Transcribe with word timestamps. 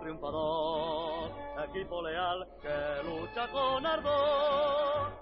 triunfador, 0.00 1.30
equipo 1.68 2.02
leal 2.02 2.44
que 2.60 3.08
lucha 3.08 3.46
con 3.52 3.86
ardor. 3.86 5.12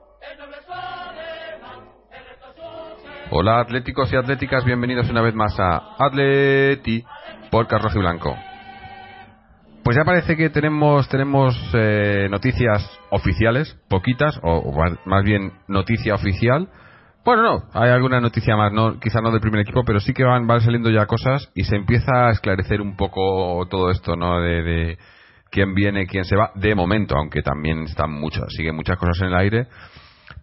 Hola 3.31 3.61
atléticos 3.61 4.11
y 4.11 4.17
atléticas, 4.17 4.65
bienvenidos 4.65 5.11
una 5.11 5.21
vez 5.21 5.35
más 5.35 5.61
a 5.61 5.97
Atleti 5.99 7.05
por 7.51 7.67
Carlos 7.67 7.95
y 7.95 7.99
Blanco. 7.99 8.35
Pues 9.85 9.95
ya 9.95 10.05
parece 10.05 10.35
que 10.39 10.49
tenemos 10.49 11.11
tenemos 11.11 11.55
eh, 11.75 12.29
noticias 12.31 12.91
oficiales, 13.11 13.77
poquitas, 13.91 14.41
o 14.43 14.73
más 15.05 15.25
bien 15.25 15.53
noticia 15.67 16.15
oficial 16.15 16.71
bueno, 17.29 17.43
no, 17.43 17.65
hay 17.75 17.91
alguna 17.91 18.23
noticia 18.23 18.57
más, 18.57 18.73
no, 18.73 18.99
quizá 18.99 19.21
no 19.21 19.31
del 19.31 19.43
primer 19.43 19.61
equipo, 19.61 19.85
pero 19.85 20.01
sí 20.01 20.15
que 20.15 20.25
van, 20.25 20.47
van 20.47 20.63
saliendo 20.63 20.89
ya 20.89 21.05
cosas 21.05 21.51
y 21.55 21.65
se 21.65 21.77
empieza 21.77 22.29
a 22.29 22.31
esclarecer 22.31 22.81
un 22.81 22.97
poco 22.97 23.67
todo 23.69 23.91
esto, 23.91 24.17
¿no? 24.17 24.41
De, 24.41 24.97
quién 25.51 25.75
viene, 25.75 26.07
quién 26.07 26.25
se 26.25 26.37
va, 26.37 26.53
de 26.55 26.75
momento, 26.75 27.19
aunque 27.19 27.43
también 27.43 27.83
están 27.83 28.13
muchas, 28.13 28.45
siguen 28.49 28.75
muchas 28.77 28.97
cosas 28.97 29.21
en 29.21 29.27
el 29.27 29.35
aire. 29.35 29.67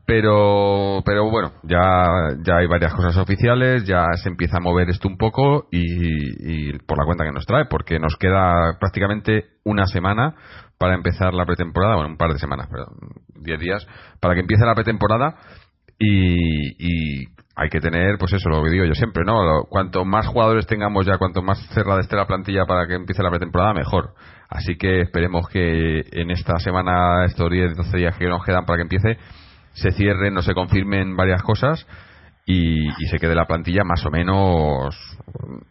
Pero, 0.06 1.02
pero 1.04 1.28
bueno, 1.32 1.54
ya, 1.64 2.06
ya 2.44 2.58
hay 2.58 2.68
varias 2.68 2.94
cosas 2.94 3.18
oficiales, 3.18 3.84
ya 3.86 4.06
se 4.22 4.30
empieza 4.30 4.58
a 4.58 4.62
mover 4.62 4.88
esto 4.92 5.08
un 5.08 5.18
poco 5.18 5.68
y, 5.72 6.70
y 6.70 6.78
por 6.86 7.00
la 7.00 7.06
cuenta 7.06 7.24
que 7.24 7.32
nos 7.32 7.48
trae, 7.48 7.66
porque 7.66 7.98
nos 7.98 8.16
queda 8.16 8.78
prácticamente 8.80 9.46
una 9.64 9.88
semana 9.88 10.36
para 10.78 10.94
empezar 10.94 11.34
la 11.34 11.48
pretemporada, 11.48 11.96
bueno, 11.96 12.12
un 12.12 12.18
par 12.18 12.32
de 12.32 12.38
semanas, 12.38 12.68
perdón, 12.70 12.94
diez 13.42 13.60
días, 13.60 13.88
para 14.20 14.36
que 14.36 14.42
empiece 14.42 14.64
la 14.66 14.76
pretemporada 14.76 15.38
y, 16.00 17.28
hay 17.58 17.70
que 17.70 17.80
tener, 17.80 18.18
pues 18.18 18.34
eso, 18.34 18.50
lo 18.50 18.62
que 18.64 18.70
digo 18.70 18.84
yo 18.84 18.96
siempre, 18.96 19.24
¿no? 19.24 19.64
Cuanto 19.70 20.04
más 20.04 20.28
jugadores 20.28 20.68
tengamos 20.68 21.06
ya, 21.06 21.18
cuanto 21.18 21.42
más 21.42 21.58
cerrada 21.70 22.02
esté 22.02 22.18
la 22.18 22.28
plantilla 22.28 22.66
para 22.66 22.86
que 22.86 22.96
empiece 22.96 23.24
la 23.24 23.30
pretemporada, 23.30 23.74
mejor. 23.74 24.14
Así 24.50 24.76
que 24.76 25.02
esperemos 25.02 25.48
que 25.48 26.04
en 26.12 26.32
esta 26.32 26.60
semana, 26.60 27.24
estos 27.26 27.50
10, 27.50 27.78
12 27.78 27.98
días 27.98 28.18
que 28.18 28.28
nos 28.28 28.44
quedan 28.44 28.66
para 28.66 28.78
que 28.78 28.84
empiece, 28.84 29.18
se 29.72 29.92
cierren, 29.92 30.34
no 30.34 30.42
se 30.42 30.54
confirmen 30.54 31.16
varias 31.16 31.42
cosas 31.44 31.88
y, 32.46 32.88
y, 32.88 33.08
se 33.10 33.20
quede 33.20 33.36
la 33.36 33.46
plantilla 33.46 33.86
más 33.86 34.06
o 34.06 34.12
menos, 34.12 34.96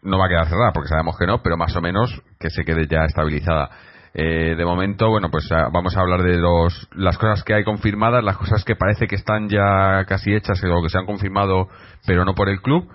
no 0.01 0.17
va 0.17 0.25
a 0.25 0.29
quedar 0.29 0.47
cerrada 0.47 0.71
porque 0.73 0.89
sabemos 0.89 1.15
que 1.17 1.27
no, 1.27 1.43
pero 1.43 1.55
más 1.55 1.75
o 1.75 1.81
menos 1.81 2.21
que 2.39 2.49
se 2.49 2.65
quede 2.65 2.87
ya 2.87 3.05
estabilizada. 3.05 3.69
Eh, 4.17 4.55
de 4.55 4.65
momento, 4.65 5.09
bueno, 5.09 5.29
pues 5.29 5.51
ah, 5.51 5.67
vamos 5.73 5.97
a 5.97 5.99
hablar 5.99 6.23
de 6.23 6.37
los, 6.37 6.87
las 6.93 7.17
cosas 7.17 7.43
que 7.43 7.53
hay 7.53 7.65
confirmadas, 7.65 8.23
las 8.23 8.37
cosas 8.37 8.63
que 8.63 8.77
parece 8.77 9.07
que 9.07 9.15
están 9.15 9.49
ya 9.49 10.05
casi 10.07 10.33
hechas 10.33 10.63
o 10.63 10.81
que 10.81 10.89
se 10.89 10.97
han 10.97 11.05
confirmado, 11.05 11.67
pero 12.07 12.23
no 12.23 12.33
por 12.33 12.47
el 12.47 12.61
club. 12.61 12.89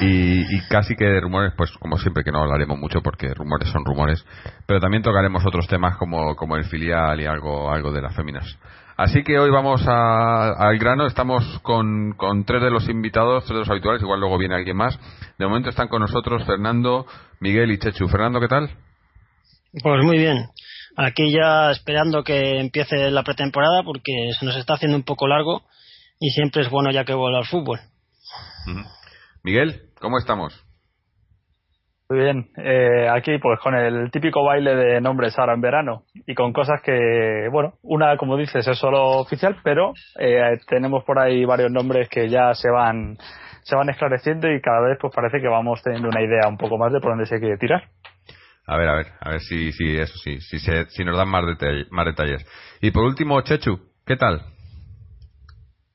Y, 0.00 0.60
casi 0.68 0.94
que 0.94 1.06
de 1.06 1.20
rumores, 1.22 1.54
pues 1.56 1.72
como 1.78 1.96
siempre 1.96 2.22
que 2.22 2.30
no 2.30 2.42
hablaremos 2.42 2.78
mucho 2.78 3.00
porque 3.00 3.32
rumores 3.32 3.70
son 3.70 3.86
rumores, 3.86 4.22
pero 4.66 4.78
también 4.78 5.02
tocaremos 5.02 5.46
otros 5.46 5.66
temas 5.66 5.96
como, 5.96 6.36
como 6.36 6.56
el 6.56 6.64
filial 6.64 7.18
y 7.18 7.24
algo, 7.24 7.72
algo 7.72 7.90
de 7.90 8.02
las 8.02 8.14
féminas. 8.14 8.58
Así 8.98 9.22
que 9.22 9.38
hoy 9.38 9.50
vamos 9.50 9.82
al 9.88 10.78
grano, 10.78 11.06
estamos 11.06 11.58
con, 11.62 12.12
con 12.18 12.44
tres 12.44 12.60
de 12.60 12.70
los 12.70 12.86
invitados, 12.90 13.44
tres 13.44 13.54
de 13.54 13.60
los 13.60 13.70
habituales, 13.70 14.02
igual 14.02 14.20
luego 14.20 14.36
viene 14.36 14.56
alguien 14.56 14.76
más. 14.76 15.00
De 15.38 15.46
momento 15.46 15.70
están 15.70 15.88
con 15.88 16.02
nosotros 16.02 16.44
Fernando, 16.44 17.06
Miguel 17.40 17.70
y 17.70 17.78
Chechu. 17.78 18.06
Fernando, 18.08 18.38
¿qué 18.40 18.48
tal? 18.48 18.70
Pues 19.72 20.04
muy 20.04 20.18
bien. 20.18 20.46
Aquí 20.96 21.32
ya 21.32 21.70
esperando 21.70 22.24
que 22.24 22.58
empiece 22.58 23.10
la 23.10 23.22
pretemporada 23.22 23.82
porque 23.84 24.32
se 24.38 24.44
nos 24.44 24.56
está 24.56 24.74
haciendo 24.74 24.96
un 24.96 25.04
poco 25.04 25.28
largo 25.28 25.62
y 26.18 26.30
siempre 26.30 26.62
es 26.62 26.70
bueno 26.70 26.90
ya 26.90 27.04
que 27.04 27.14
vuelva 27.14 27.38
al 27.38 27.46
fútbol. 27.46 27.78
Miguel, 29.42 29.90
¿cómo 30.00 30.18
estamos? 30.18 30.66
Muy 32.10 32.18
bien, 32.18 32.50
eh, 32.56 33.08
aquí 33.08 33.38
pues 33.38 33.60
con 33.60 33.76
el 33.76 34.10
típico 34.10 34.44
baile 34.44 34.74
de 34.74 35.00
nombres 35.00 35.38
ahora 35.38 35.54
en 35.54 35.60
verano 35.60 36.02
y 36.26 36.34
con 36.34 36.52
cosas 36.52 36.82
que, 36.82 37.48
bueno, 37.52 37.74
una 37.82 38.16
como 38.16 38.36
dices 38.36 38.66
es 38.66 38.76
solo 38.76 39.20
oficial, 39.20 39.58
pero 39.62 39.92
eh, 40.18 40.58
tenemos 40.66 41.04
por 41.04 41.20
ahí 41.20 41.44
varios 41.44 41.70
nombres 41.70 42.08
que 42.08 42.28
ya 42.28 42.52
se 42.54 42.68
van 42.68 43.16
se 43.62 43.76
van 43.76 43.90
esclareciendo 43.90 44.50
y 44.50 44.60
cada 44.60 44.80
vez 44.80 44.98
pues 45.00 45.14
parece 45.14 45.40
que 45.40 45.46
vamos 45.46 45.80
teniendo 45.84 46.08
una 46.08 46.20
idea 46.20 46.48
un 46.48 46.56
poco 46.56 46.76
más 46.78 46.92
de 46.92 46.98
por 46.98 47.12
dónde 47.12 47.26
se 47.26 47.38
quiere 47.38 47.56
tirar. 47.58 47.84
A 48.70 48.76
ver, 48.76 48.88
a 48.88 48.94
ver, 48.94 49.06
a 49.20 49.30
ver 49.30 49.40
si, 49.40 49.72
si 49.72 49.96
eso 49.96 50.16
sí, 50.22 50.40
si, 50.42 50.60
se, 50.60 50.88
si 50.90 51.02
nos 51.02 51.16
dan 51.16 51.28
más, 51.28 51.42
más 51.90 52.06
detalles. 52.06 52.46
Y 52.80 52.92
por 52.92 53.02
último, 53.02 53.40
Chechu, 53.40 53.80
¿qué 54.06 54.14
tal? 54.16 54.42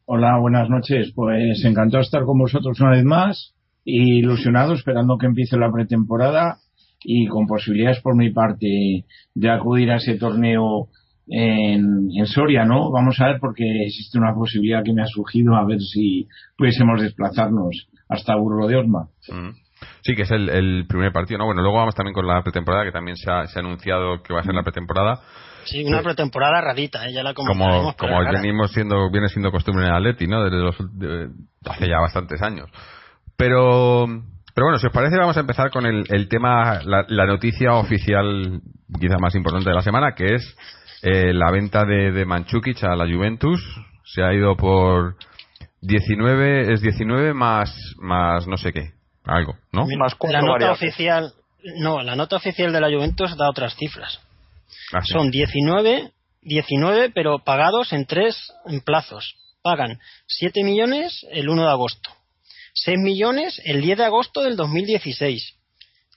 Hola, 0.03 0.38
buenas 0.41 0.69
noches. 0.69 1.13
Pues 1.16 1.63
encantado 1.63 2.02
de 2.02 2.06
estar 2.06 2.25
con 2.25 2.38
vosotros 2.38 2.78
una 2.81 2.91
vez 2.91 3.06
más 3.06 3.56
y 3.86 4.18
ilusionado 4.19 4.74
esperando 4.74 5.18
que 5.18 5.25
empiece 5.25 5.56
la 5.56 5.72
pretemporada 5.72 6.58
y 7.02 7.28
con 7.28 7.47
posibilidades 7.47 8.02
por 8.02 8.18
mi 8.18 8.31
parte 8.31 9.06
de 9.34 9.50
acudir 9.50 9.90
a 9.92 9.96
ese 9.96 10.18
torneo 10.18 10.90
en, 11.28 12.09
en, 12.13 12.25
Soria, 12.25 12.66
¿no? 12.66 12.92
Vamos 12.92 13.22
a 13.22 13.28
ver 13.28 13.38
porque 13.40 13.63
existe 13.86 14.18
una 14.18 14.34
posibilidad 14.34 14.84
que 14.84 14.92
me 14.92 15.02
ha 15.02 15.07
surgido 15.07 15.56
a 15.56 15.66
ver 15.66 15.80
si 15.80 16.28
pudiésemos 16.57 17.02
desplazarnos 17.02 17.88
hasta 18.09 18.36
Burro 18.36 18.68
de 18.68 18.75
Osma. 18.75 19.07
Mm. 19.30 19.65
Sí, 20.06 20.16
que 20.16 20.22
es 20.22 20.30
el, 20.30 20.86
primer 20.88 21.12
partido, 21.12 21.40
¿no? 21.40 21.46
Bueno, 21.46 21.64
luego 21.64 21.80
vamos 21.80 21.96
también 21.96 22.14
con 22.14 22.28
la 22.28 22.40
pretemporada, 22.44 22.84
que 22.86 22.92
también 22.92 23.18
se 23.18 23.32
ha, 23.32 23.46
anunciado 23.56 24.22
que 24.22 24.36
va 24.36 24.42
a 24.42 24.44
ser 24.44 24.54
la 24.54 24.62
pretemporada. 24.62 25.20
Sí, 25.64 25.84
una 25.84 26.04
pretemporada 26.04 26.62
radita, 26.62 27.08
¿eh? 27.08 27.12
ya 27.12 27.24
la 27.24 27.34
Como, 27.34 27.96
como 27.98 28.20
venimos 28.32 28.72
siendo, 28.72 29.10
viene 29.10 29.30
siendo 29.30 29.50
costumbre 29.50 29.84
en 29.84 29.90
el 29.90 29.98
Atleti, 29.98 30.28
¿no? 30.28 30.44
Desde 30.44 30.58
los, 30.58 30.76
hace 31.68 31.88
ya 31.88 32.00
bastantes 32.00 32.40
años. 32.44 32.70
Pero, 33.36 34.06
pero 34.54 34.68
bueno, 34.68 34.78
si 34.78 34.86
os 34.86 34.94
parece, 34.94 35.18
vamos 35.18 35.38
a 35.38 35.40
empezar 35.40 35.72
con 35.72 35.88
el, 35.88 36.06
el 36.10 36.30
tema, 36.30 36.82
la, 36.84 37.26
noticia 37.26 37.74
oficial, 37.74 38.62
quizá 39.00 39.18
más 39.18 39.34
importante 39.34 39.72
de 39.72 39.75
la 39.75 39.81
semana, 39.81 40.13
que 40.13 40.36
es 40.36 40.56
eh, 41.01 41.34
la 41.34 41.50
venta 41.50 41.84
de, 41.84 42.12
de 42.12 42.25
Manchukic 42.25 42.84
a 42.84 42.96
la 42.96 43.12
Juventus. 43.12 43.60
Se 44.04 44.22
ha 44.22 44.31
ido 44.36 44.56
por 44.56 45.16
19, 45.81 46.74
es 46.74 46.81
19 46.81 47.34
más, 47.34 47.75
más 47.98 48.48
no 48.48 48.58
sé 48.58 48.72
qué 48.72 48.94
algo, 49.25 49.57
¿no? 49.72 49.86
la 49.88 50.42
nota 50.42 50.72
oficial, 50.72 51.33
no, 51.77 52.01
la 52.01 52.16
nota 52.16 52.36
oficial 52.36 52.72
de 52.72 52.81
la 52.81 52.88
Juventus 52.88 53.36
da 53.38 53.50
otras 53.50 53.75
cifras. 53.75 54.19
Ah, 54.94 55.01
Son 55.04 55.31
19, 55.31 56.12
19, 56.42 57.12
pero 57.12 57.39
pagados 57.39 57.92
en 57.94 58.06
tres 58.06 58.51
en 58.66 58.81
plazos. 58.81 59.36
Pagan 59.62 60.00
7 60.27 60.63
millones 60.63 61.25
el 61.31 61.50
1 61.50 61.63
de 61.63 61.69
agosto, 61.69 62.12
6 62.74 63.00
millones 63.00 63.60
el 63.66 63.81
10 63.81 63.98
de 63.98 64.06
agosto 64.06 64.44
del 64.44 64.56
2016, 64.56 65.56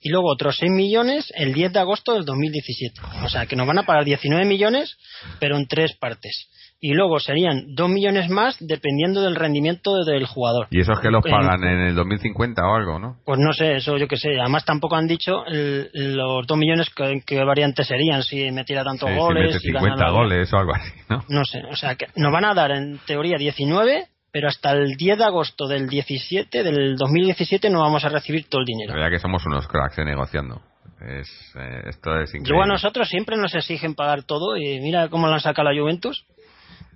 y 0.01 0.11
luego 0.11 0.31
otros 0.31 0.59
6 0.59 0.71
millones 0.71 1.33
el 1.35 1.55
10 1.55 1.73
de 1.73 1.81
agosto 1.81 2.13
del 2.13 2.27
2017. 2.27 3.01
O 3.25 3.29
sea, 3.31 3.47
que 3.47 3.57
nos 3.57 3.67
van 3.67 3.79
a 3.79 3.87
pagar 3.87 4.05
19 4.05 4.45
millones, 4.45 4.99
pero 5.41 5.57
en 5.57 5.67
tres 5.67 5.97
partes. 5.97 6.49
Y 6.81 6.95
luego 6.95 7.19
serían 7.19 7.75
2 7.75 7.89
millones 7.89 8.31
más 8.31 8.57
dependiendo 8.61 9.21
del 9.23 9.35
rendimiento 9.35 9.97
del 10.05 10.27
jugador. 10.27 10.69
¿Y 10.71 10.81
esos 10.81 11.01
que 11.01 11.11
los 11.11 11.25
pagan 11.25 11.65
en, 11.65 11.81
el 11.89 11.95
2050 11.97 12.63
o 12.63 12.75
algo, 12.75 12.99
no? 13.01 13.17
Pues 13.25 13.41
no 13.41 13.53
sé, 13.53 13.77
eso 13.77 13.97
yo 13.97 14.07
qué 14.07 14.17
sé. 14.17 14.39
Además 14.39 14.65
tampoco 14.65 14.95
han 14.95 15.09
dicho 15.09 15.45
los 15.49 16.47
2 16.47 16.59
millones 16.59 16.91
qué 16.95 17.21
que 17.27 17.43
variantes 17.43 17.89
serían, 17.89 18.23
si 18.23 18.51
metiera 18.53 18.85
tantos 18.85 19.11
goles. 19.17 19.61
Si 19.61 19.73
50 19.73 20.11
goles 20.11 20.53
o 20.53 20.59
algo 20.59 20.73
así, 20.75 20.93
¿no? 21.09 21.25
No 21.29 21.45
sé, 21.45 21.63
o 21.69 21.75
sea, 21.75 21.97
que 21.97 22.07
nos 22.15 22.33
van 22.33 22.45
a 22.45 22.55
dar 22.55 22.71
en 22.71 22.99
teoría 23.07 23.37
19 23.39 24.07
pero 24.31 24.49
hasta 24.49 24.73
el 24.73 24.95
10 24.97 25.19
de 25.19 25.25
agosto 25.25 25.67
del 25.67 25.89
17 25.89 26.63
del 26.63 26.97
2017 26.97 27.71
no 27.71 27.81
vamos 27.81 28.05
a 28.05 28.09
recibir 28.09 28.49
todo 28.49 28.61
el 28.61 28.67
dinero. 28.67 28.95
Ya 28.99 29.11
que 29.11 29.19
somos 29.19 29.45
unos 29.47 29.67
cracks 29.67 29.99
eh, 29.99 30.05
negociando. 30.05 30.61
Es, 31.01 31.29
eh, 31.57 31.83
esto 31.87 32.15
es 32.21 32.31
increíble. 32.31 32.51
Luego 32.51 32.63
a 32.65 32.67
nosotros 32.67 33.09
siempre 33.09 33.37
nos 33.37 33.55
exigen 33.55 33.95
pagar 33.95 34.25
todo 34.25 34.57
y 34.57 34.81
mira 34.81 35.09
cómo 35.09 35.29
lo 35.29 35.35
han 35.35 35.41
sacado 35.41 35.71
la 35.71 35.81
Juventus 35.81 36.27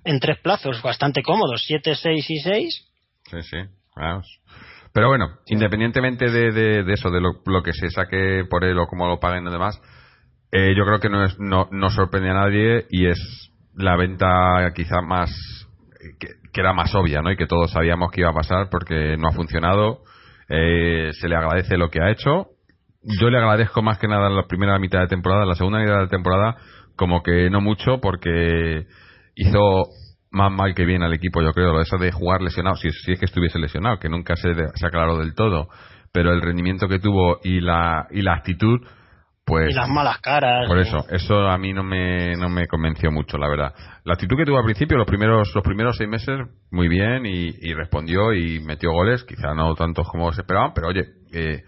en 0.05 0.19
tres 0.19 0.39
plazos 0.39 0.81
bastante 0.81 1.21
cómodos, 1.23 1.63
7, 1.65 1.95
6 1.95 2.29
y 2.29 2.39
6. 2.39 2.91
Sí, 3.29 3.41
sí, 3.41 3.57
vamos. 3.95 4.39
Pero 4.93 5.07
bueno, 5.07 5.39
independientemente 5.47 6.29
de, 6.29 6.51
de, 6.83 6.93
eso, 6.93 7.09
de 7.09 7.19
lo, 7.19 7.63
que 7.63 7.73
se 7.73 7.89
saque 7.89 8.45
por 8.49 8.63
él 8.63 8.77
o 8.77 8.85
cómo 8.85 9.07
lo 9.07 9.19
paguen 9.19 9.47
y 9.47 9.51
demás, 9.51 9.81
eh, 10.51 10.75
yo 10.77 10.85
creo 10.85 10.99
que 10.99 11.09
no, 11.09 11.25
es, 11.25 11.39
no, 11.39 11.67
no 11.71 11.89
sorprende 11.89 12.29
a 12.29 12.35
nadie 12.35 12.85
y 12.91 13.07
es 13.07 13.51
la 13.75 13.95
venta 13.95 14.71
quizá 14.75 15.01
más 15.01 15.31
que, 16.19 16.61
era 16.61 16.73
más 16.73 16.93
obvia, 16.93 17.21
¿no? 17.21 17.31
Y 17.31 17.37
que 17.37 17.47
todos 17.47 17.71
sabíamos 17.71 18.11
que 18.11 18.21
iba 18.21 18.29
a 18.29 18.35
pasar 18.35 18.69
porque 18.69 19.17
no 19.17 19.29
ha 19.29 19.31
funcionado. 19.31 20.03
Eh, 20.49 21.11
se 21.13 21.27
le 21.27 21.35
agradece 21.35 21.77
lo 21.77 21.89
que 21.89 22.01
ha 22.01 22.11
hecho. 22.11 22.49
Yo 23.01 23.29
le 23.29 23.37
agradezco 23.37 23.81
más 23.81 23.97
que 23.97 24.07
nada 24.07 24.29
la 24.29 24.47
primera 24.47 24.77
mitad 24.79 24.99
de 24.99 25.07
temporada, 25.07 25.45
la 25.45 25.55
segunda 25.55 25.79
mitad 25.79 25.99
de 25.99 26.07
temporada, 26.07 26.55
como 26.95 27.23
que 27.23 27.49
no 27.49 27.59
mucho, 27.59 27.99
porque 27.99 28.85
hizo 29.35 29.83
más 30.31 30.51
mal 30.51 30.73
que 30.73 30.85
bien 30.85 31.03
al 31.03 31.13
equipo, 31.13 31.41
yo 31.41 31.53
creo, 31.53 31.79
eso 31.79 31.97
de 31.97 32.11
jugar 32.11 32.41
lesionado, 32.41 32.75
si, 32.75 32.89
si 32.89 33.13
es 33.13 33.19
que 33.19 33.25
estuviese 33.25 33.59
lesionado, 33.59 33.99
que 33.99 34.09
nunca 34.09 34.35
se, 34.35 34.53
se 34.73 34.87
aclaró 34.87 35.19
del 35.19 35.35
todo, 35.35 35.67
pero 36.11 36.33
el 36.33 36.41
rendimiento 36.41 36.87
que 36.87 36.99
tuvo 36.99 37.39
y 37.43 37.59
la, 37.59 38.07
y 38.11 38.21
la 38.21 38.33
actitud, 38.33 38.79
pues 39.45 39.71
y 39.71 39.73
las 39.73 39.89
malas 39.89 40.19
caras 40.19 40.67
por 40.69 40.79
eso 40.79 41.05
eso 41.09 41.49
a 41.49 41.57
mí 41.57 41.73
no 41.73 41.83
me 41.83 42.37
no 42.37 42.47
me 42.47 42.65
convenció 42.67 43.11
mucho 43.11 43.37
la 43.37 43.49
verdad. 43.49 43.73
La 44.05 44.13
actitud 44.13 44.37
que 44.37 44.45
tuvo 44.45 44.57
al 44.57 44.63
principio 44.63 44.97
los 44.97 45.05
primeros 45.05 45.53
los 45.53 45.63
primeros 45.63 45.97
seis 45.97 46.09
meses 46.09 46.39
muy 46.71 46.87
bien 46.87 47.25
y, 47.25 47.73
respondió 47.73 48.33
y 48.33 48.61
metió 48.61 48.91
goles 48.91 49.25
quizá 49.25 49.53
no 49.53 49.75
tantos 49.75 50.07
como 50.07 50.31
se 50.31 50.41
esperaban 50.41 50.71
pero 50.73 50.87
oye 50.87 51.03
eh, 51.33 51.63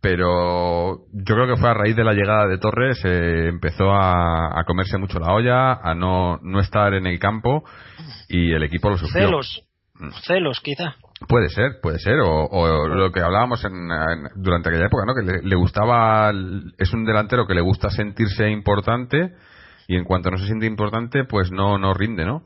pero 0.00 1.06
yo 1.12 1.34
creo 1.34 1.46
que 1.46 1.60
fue 1.60 1.70
a 1.70 1.74
raíz 1.74 1.96
de 1.96 2.04
la 2.04 2.12
llegada 2.12 2.46
de 2.46 2.58
Torres 2.58 3.00
eh, 3.04 3.48
empezó 3.48 3.90
a, 3.90 4.60
a, 4.60 4.64
comerse 4.64 4.96
mucho 4.96 5.18
la 5.18 5.32
olla 5.32 5.72
a 5.72 5.94
no 5.94 6.38
no 6.42 6.60
estar 6.60 6.94
en 6.94 7.06
el 7.06 7.18
campo 7.18 7.64
y 8.28 8.52
el 8.52 8.62
equipo 8.62 8.90
lo 8.90 8.96
sufrió 8.96 9.26
celos 9.26 9.62
mm. 9.94 10.10
celos 10.24 10.60
quizá 10.60 10.94
Puede 11.26 11.48
ser, 11.48 11.80
puede 11.82 11.98
ser, 11.98 12.20
o, 12.20 12.86
lo 12.86 13.10
que 13.10 13.20
hablábamos 13.20 13.64
en, 13.64 13.88
durante 14.36 14.68
aquella 14.68 14.86
época, 14.86 15.04
¿no? 15.04 15.14
Que 15.14 15.42
le, 15.42 15.56
gustaba, 15.56 16.30
es 16.78 16.92
un 16.92 17.04
delantero 17.04 17.46
que 17.46 17.54
le 17.54 17.60
gusta 17.60 17.90
sentirse 17.90 18.48
importante 18.48 19.34
y 19.88 19.96
en 19.96 20.04
cuanto 20.04 20.30
no 20.30 20.38
se 20.38 20.46
siente 20.46 20.66
importante, 20.66 21.24
pues 21.24 21.50
no, 21.50 21.76
no 21.76 21.92
rinde, 21.92 22.24
¿no? 22.24 22.44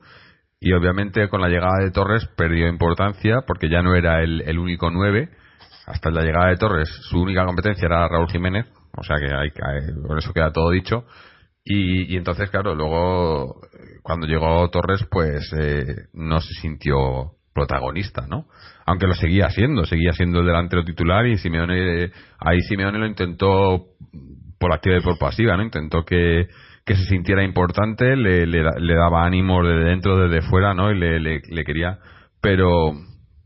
Y 0.58 0.72
obviamente 0.72 1.28
con 1.28 1.42
la 1.42 1.48
llegada 1.48 1.80
de 1.82 1.90
Torres 1.90 2.26
perdió 2.34 2.66
importancia 2.66 3.42
porque 3.46 3.68
ya 3.68 3.82
no 3.82 3.94
era 3.94 4.22
el, 4.22 4.40
el 4.42 4.58
único 4.58 4.90
nueve. 4.90 5.28
Hasta 5.86 6.10
la 6.10 6.22
llegada 6.22 6.48
de 6.48 6.56
Torres, 6.56 6.88
su 6.88 7.20
única 7.20 7.44
competencia 7.44 7.86
era 7.86 8.08
Raúl 8.08 8.28
Jiménez, 8.30 8.66
o 8.96 9.02
sea 9.02 9.16
que 9.16 9.32
hay, 9.34 9.50
con 10.06 10.18
eso 10.18 10.32
queda 10.32 10.52
todo 10.52 10.70
dicho. 10.70 11.04
Y, 11.64 12.16
entonces, 12.16 12.50
claro, 12.50 12.74
luego 12.74 13.60
cuando 14.02 14.26
llegó 14.26 14.68
Torres, 14.70 15.06
pues 15.10 15.52
eh, 15.58 15.84
no 16.12 16.40
se 16.40 16.54
sintió 16.54 17.36
protagonista, 17.54 18.26
¿no? 18.28 18.46
Aunque 18.86 19.06
lo 19.06 19.14
seguía 19.14 19.48
siendo, 19.50 19.84
seguía 19.84 20.12
siendo 20.12 20.40
el 20.40 20.46
delantero 20.46 20.84
titular 20.84 21.26
y 21.26 21.38
Simeone, 21.38 22.10
ahí 22.38 22.60
Simeone 22.62 22.98
lo 22.98 23.06
intentó 23.06 23.86
por 24.58 24.72
activa 24.72 24.96
y 24.98 25.02
por 25.02 25.18
pasiva, 25.18 25.56
¿no? 25.56 25.62
Intentó 25.62 26.04
que, 26.04 26.48
que 26.84 26.96
se 26.96 27.04
sintiera 27.04 27.44
importante, 27.44 28.16
le, 28.16 28.94
daba 28.94 29.24
ánimo 29.24 29.62
de 29.64 29.76
dentro, 29.84 30.28
desde 30.28 30.48
fuera, 30.48 30.74
¿no? 30.74 30.90
Y 30.90 30.98
le, 30.98 31.64
quería, 31.64 31.98
pero, 32.40 32.92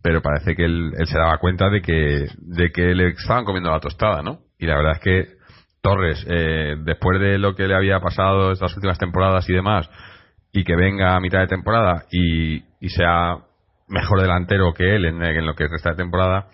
pero 0.06 0.22
parece 0.22 0.54
que 0.54 0.64
él, 0.64 0.92
se 1.04 1.18
daba 1.18 1.38
cuenta 1.38 1.68
de 1.68 1.82
que, 1.82 2.28
de 2.36 2.70
que 2.70 2.94
le 2.94 3.08
estaban 3.08 3.44
comiendo 3.44 3.72
la 3.72 3.80
tostada, 3.80 4.22
¿no? 4.22 4.38
Y 4.56 4.64
la 4.64 4.76
verdad 4.76 4.92
es 4.92 5.00
que 5.00 5.26
Torres, 5.82 6.24
eh, 6.30 6.76
después 6.78 7.18
de 7.18 7.38
lo 7.38 7.56
que 7.56 7.66
le 7.66 7.74
había 7.74 7.98
pasado 7.98 8.52
estas 8.52 8.72
últimas 8.76 9.00
temporadas 9.00 9.50
y 9.50 9.52
demás, 9.52 9.90
y 10.52 10.62
que 10.62 10.76
venga 10.76 11.16
a 11.16 11.20
mitad 11.20 11.40
de 11.40 11.48
temporada 11.48 12.04
y, 12.12 12.62
y 12.80 12.88
sea 12.90 13.38
mejor 13.88 14.20
delantero 14.20 14.72
que 14.74 14.94
él 14.94 15.06
en, 15.06 15.44
lo 15.44 15.56
que 15.56 15.66
resta 15.66 15.90
de 15.90 15.96
temporada, 15.96 16.50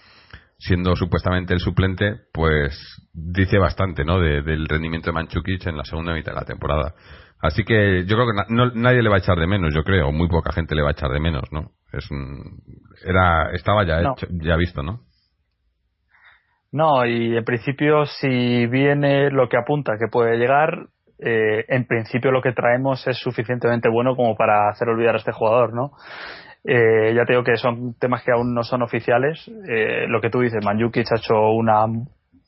siendo 0.63 0.95
supuestamente 0.95 1.53
el 1.53 1.61
suplente, 1.61 2.21
pues 2.33 2.73
dice 3.13 3.59
bastante 3.59 4.05
¿no? 4.05 4.21
del 4.21 4.69
rendimiento 4.69 5.11
de 5.11 5.15
Manchukic 5.15 5.67
en 5.67 5.77
la 5.77 5.85
segunda 5.85 6.15
mitad 6.15 6.33
de 6.33 6.41
la 6.41 6.47
temporada. 6.47 6.95
Así 7.41 7.65
que 7.65 8.05
yo 8.07 8.17
creo 8.17 8.27
que 8.29 8.55
nadie 8.75 9.03
le 9.03 9.09
va 9.09 9.17
a 9.17 9.19
echar 9.19 9.37
de 9.37 9.49
menos, 9.49 9.75
yo 9.75 9.83
creo, 9.83 10.13
muy 10.13 10.29
poca 10.29 10.53
gente 10.53 10.77
le 10.77 10.83
va 10.83 10.91
a 10.91 10.93
echar 10.93 11.11
de 11.11 11.19
menos, 11.19 11.51
¿no? 11.51 11.73
Es 11.93 12.09
era 13.05 13.51
estaba 13.53 13.85
ya 13.85 14.15
ya 14.31 14.57
visto, 14.57 14.85
¿no? 14.85 15.01
No, 16.71 17.05
y 17.05 17.37
en 17.37 17.45
principio 17.45 18.07
si 18.07 18.67
viene 18.67 19.31
lo 19.31 19.49
que 19.49 19.59
apunta 19.59 19.99
que 19.99 20.07
puede 20.07 20.39
llegar, 20.39 20.87
eh, 21.19 21.65
en 21.69 21.85
principio 21.87 22.31
lo 22.31 22.41
que 22.41 22.53
traemos 22.53 23.05
es 23.09 23.19
suficientemente 23.19 23.89
bueno 23.89 24.15
como 24.15 24.37
para 24.37 24.69
hacer 24.69 24.89
olvidar 24.89 25.17
a 25.17 25.19
este 25.19 25.33
jugador, 25.33 25.75
¿no? 25.75 25.91
Eh, 26.65 27.13
ya 27.15 27.25
te 27.25 27.33
digo 27.33 27.43
que 27.43 27.57
son 27.57 27.95
temas 27.99 28.23
que 28.23 28.33
aún 28.33 28.55
no 28.55 28.63
son 28.63 28.83
oficiales. 28.83 29.49
Eh, 29.69 30.07
lo 30.09 30.21
que 30.21 30.31
tú 30.31 30.41
dices, 30.41 30.65
Manjukic 30.65 31.11
ha 31.13 31.17
hecho 31.17 31.51
una 31.51 31.87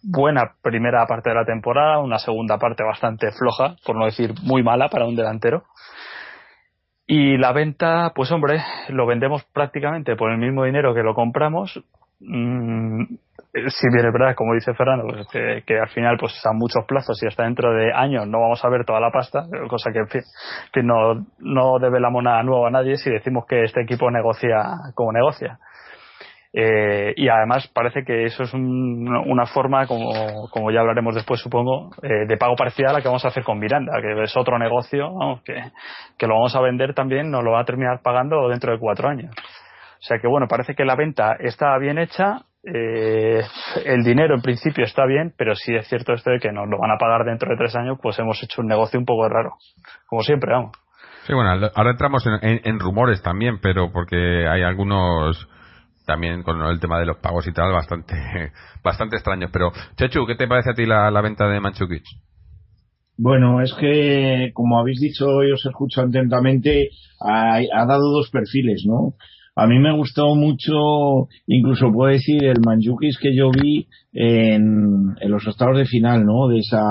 buena 0.03 0.53
primera 0.63 1.07
parte 1.07 1.31
de 1.31 1.37
la 1.37 1.45
temporada, 1.45 1.99
una 1.99 2.19
segunda 2.19 2.59
parte 2.59 2.85
bastante 2.85 3.33
floja, 3.33 3.77
por 3.85 3.97
no 3.97 4.05
decir 4.05 4.35
muy 4.43 4.63
mala 4.63 4.89
para 4.89 5.07
un 5.07 5.17
delantero. 5.17 5.65
Y 7.07 7.37
la 7.37 7.53
venta, 7.53 8.13
pues 8.15 8.31
hombre, 8.31 8.63
lo 8.89 9.07
vendemos 9.07 9.45
prácticamente 9.53 10.17
por 10.17 10.31
el 10.31 10.39
mismo 10.39 10.65
dinero 10.65 10.95
que 10.95 11.03
lo 11.03 11.15
compramos. 11.15 11.83
Mm, 12.21 13.05
si 13.69 13.89
bien 13.89 14.07
es 14.07 14.13
verdad, 14.13 14.35
como 14.35 14.55
dice 14.55 14.75
Fernando, 14.75 15.07
pues, 15.07 15.63
que, 15.65 15.79
al 15.79 15.89
final 15.89 16.17
pues 16.19 16.35
a 16.45 16.53
muchos 16.53 16.85
plazos 16.87 17.23
y 17.23 17.27
hasta 17.27 17.45
dentro 17.45 17.73
de 17.73 17.93
años 17.93 18.27
no 18.27 18.41
vamos 18.41 18.65
a 18.65 18.69
ver 18.69 18.85
toda 18.85 19.01
la 19.01 19.13
pasta, 19.13 19.47
cosa 19.69 19.93
que 19.93 20.01
en 20.01 20.09
fin, 20.09 20.23
no, 20.83 21.25
no 21.39 21.79
develamos 21.79 22.23
nada 22.23 22.43
nuevo 22.43 22.67
a 22.67 22.71
nadie 22.71 22.97
si 22.97 23.11
decimos 23.11 23.45
que 23.47 23.63
este 23.63 23.83
equipo 23.83 24.11
negocia 24.11 24.65
como 24.95 25.13
negocia. 25.13 25.59
Eh, 26.57 27.15
y 27.17 27.29
además 27.29 27.69
parece 27.75 28.05
que 28.05 28.27
eso 28.27 28.45
es 28.45 28.55
una 28.55 29.45
forma, 29.47 29.89
como, 29.89 30.49
como 30.51 30.71
ya 30.71 30.81
hablaremos 30.81 31.15
después 31.15 31.41
supongo, 31.41 31.91
eh, 32.01 32.27
de 32.29 32.37
pago 32.37 32.55
parecida 32.55 32.91
a 32.91 32.93
la 32.93 33.01
que 33.01 33.09
vamos 33.09 33.25
a 33.25 33.29
hacer 33.29 33.43
con 33.43 33.59
Miranda, 33.59 34.01
que 34.01 34.23
es 34.23 34.37
otro 34.37 34.57
negocio 34.57 35.41
que, 35.45 35.61
que 36.17 36.27
lo 36.29 36.35
vamos 36.35 36.55
a 36.55 36.61
vender 36.61 36.95
también, 36.95 37.31
nos 37.31 37.43
lo 37.43 37.51
va 37.53 37.61
a 37.61 37.65
terminar 37.65 38.01
pagando 38.03 38.49
dentro 38.49 38.73
de 38.73 38.79
cuatro 38.79 39.09
años. 39.09 39.33
O 39.35 40.07
sea 40.07 40.19
que 40.19 40.29
bueno, 40.29 40.47
parece 40.49 40.77
que 40.77 40.85
la 40.85 40.95
venta 40.95 41.35
está 41.41 41.77
bien 41.79 41.99
hecha, 41.99 42.43
eh, 42.67 43.43
el 43.85 44.03
dinero 44.03 44.35
en 44.35 44.41
principio 44.41 44.85
está 44.85 45.05
bien, 45.07 45.35
pero 45.37 45.55
sí 45.55 45.75
es 45.75 45.87
cierto 45.87 46.15
esto 46.15 46.31
de 46.31 46.39
que 46.39 46.51
nos 46.51 46.69
lo 46.69 46.79
van 46.79 46.91
a 46.91 46.99
pagar 46.99 47.25
dentro 47.25 47.51
de 47.51 47.57
tres 47.57 47.77
años, 47.77 47.99
pues 48.03 48.19
hemos 48.19 48.43
hecho 48.43 48.63
un 48.63 48.69
negocio 48.69 48.99
un 48.99 49.05
poco 49.05 49.29
raro, 49.29 49.55
como 50.07 50.23
siempre, 50.23 50.53
vamos. 50.53 50.73
Sí, 51.27 51.33
bueno, 51.33 51.51
ahora 51.75 51.91
entramos 51.91 52.23
en, 52.43 52.79
rumores 52.81 53.23
también, 53.23 53.59
pero 53.61 53.91
porque 53.91 54.47
hay 54.47 54.63
algunos 54.63 55.49
también 56.07 56.43
con 56.43 56.61
el 56.63 56.81
tema 56.81 57.01
de 57.01 57.07
los 57.07 57.17
pagos 57.17 57.47
y 57.49 57.53
tal 57.53 57.73
bastante 57.73 58.15
bastante 58.85 59.17
extraños. 59.17 59.51
Pero 59.51 59.73
Chechu, 59.97 60.27
¿qué 60.27 60.35
te 60.35 60.47
parece 60.47 60.71
a 60.71 60.75
ti 60.75 60.85
la, 60.85 61.21
venta 61.23 61.49
de 61.49 61.61
Manchukic? 61.61 62.03
Bueno, 63.17 63.63
es 63.63 63.73
que 63.75 64.51
como 64.53 64.79
habéis 64.79 65.01
dicho 65.01 65.43
y 65.45 65.53
os 65.53 65.65
escucho 65.65 66.03
atentamente, 66.03 66.91
ha, 67.21 67.57
ha 67.57 67.87
dado 67.87 68.11
dos 68.11 68.29
perfiles, 68.31 68.85
¿no? 68.87 69.15
A 69.57 69.67
mí 69.67 69.79
me 69.79 69.97
gustó 69.97 70.35
mucho, 70.35 71.29
incluso 71.47 71.93
puedo 71.93 72.13
decir, 72.13 72.45
el 72.45 72.61
Manjukis 72.65 73.19
que 73.19 73.37
yo 73.37 73.51
vi 73.51 73.87
en, 74.13 75.15
en 75.21 75.31
los 75.31 75.47
octavos 75.47 75.79
de 75.79 75.87
final, 75.87 76.25
¿no? 76.25 76.49
De 76.49 76.59
esa 76.59 76.83